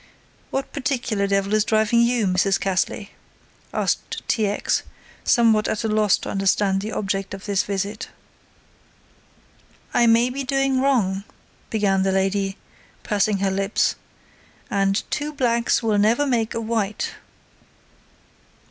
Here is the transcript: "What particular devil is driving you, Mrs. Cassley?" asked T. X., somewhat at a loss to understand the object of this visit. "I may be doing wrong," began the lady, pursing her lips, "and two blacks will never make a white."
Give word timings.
"What 0.49 0.73
particular 0.73 1.27
devil 1.27 1.53
is 1.53 1.63
driving 1.63 2.01
you, 2.01 2.25
Mrs. 2.25 2.59
Cassley?" 2.59 3.09
asked 3.71 4.23
T. 4.27 4.47
X., 4.47 4.81
somewhat 5.23 5.67
at 5.67 5.83
a 5.83 5.87
loss 5.87 6.17
to 6.17 6.29
understand 6.31 6.81
the 6.81 6.91
object 6.91 7.35
of 7.35 7.45
this 7.45 7.61
visit. 7.61 8.07
"I 9.93 10.07
may 10.07 10.31
be 10.31 10.43
doing 10.43 10.81
wrong," 10.81 11.23
began 11.69 12.01
the 12.01 12.11
lady, 12.11 12.57
pursing 13.03 13.37
her 13.45 13.51
lips, 13.51 13.93
"and 14.71 15.03
two 15.11 15.31
blacks 15.33 15.83
will 15.83 15.99
never 15.99 16.25
make 16.25 16.55
a 16.55 16.61
white." 16.61 17.11